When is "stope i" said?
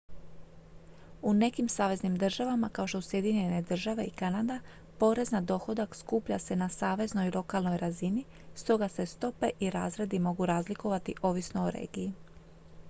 9.05-9.69